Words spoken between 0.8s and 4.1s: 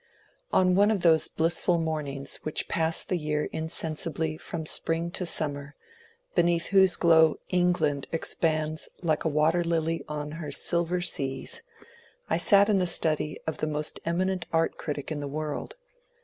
of those blissful mornings whicli pass the year insen